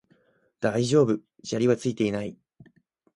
[0.59, 2.35] 大丈夫、砂利はついていない